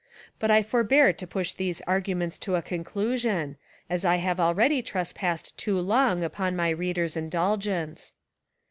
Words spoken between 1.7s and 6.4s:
arguments to a conclusion, as I have already trespassed too long